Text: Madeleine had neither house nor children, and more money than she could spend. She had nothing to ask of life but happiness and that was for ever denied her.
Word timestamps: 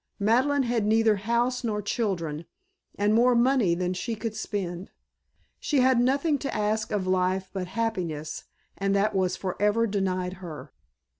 Madeleine 0.17 0.63
had 0.63 0.83
neither 0.83 1.17
house 1.17 1.63
nor 1.63 1.79
children, 1.79 2.45
and 2.97 3.13
more 3.13 3.35
money 3.35 3.75
than 3.75 3.93
she 3.93 4.15
could 4.15 4.35
spend. 4.35 4.89
She 5.59 5.81
had 5.81 5.99
nothing 5.99 6.39
to 6.39 6.55
ask 6.55 6.89
of 6.91 7.05
life 7.05 7.51
but 7.53 7.67
happiness 7.67 8.45
and 8.75 8.95
that 8.95 9.13
was 9.13 9.35
for 9.35 9.55
ever 9.61 9.85
denied 9.85 10.33
her. 10.41 10.73